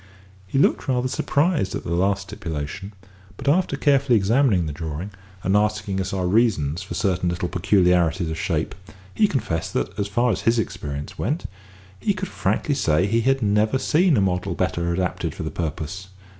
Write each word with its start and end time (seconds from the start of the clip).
He 0.47 0.57
looked 0.57 0.87
rather 0.87 1.07
surprised 1.07 1.75
at 1.75 1.83
the 1.83 1.93
last 1.93 2.23
stipulation; 2.23 2.91
but 3.37 3.47
after 3.47 3.77
carefully 3.77 4.15
examining 4.17 4.65
the 4.65 4.73
drawing, 4.73 5.11
and 5.43 5.55
asking 5.55 6.01
us 6.01 6.11
our 6.11 6.25
reasons 6.25 6.81
for 6.81 6.95
certain 6.95 7.29
little 7.29 7.47
peculiarities 7.47 8.31
of 8.31 8.39
shape, 8.39 8.73
he 9.13 9.27
confessed 9.27 9.75
that, 9.75 9.89
as 9.99 10.07
far 10.07 10.31
as 10.31 10.41
his 10.41 10.57
experience 10.57 11.19
went, 11.19 11.45
he 11.99 12.15
could 12.15 12.29
frankly 12.29 12.73
say 12.73 13.05
he 13.05 13.21
had 13.21 13.43
never 13.43 13.77
seen 13.77 14.17
a 14.17 14.21
model 14.21 14.55
better 14.55 14.91
adapted 14.91 15.35
for 15.35 15.43
the 15.43 15.51
purpose. 15.51 16.07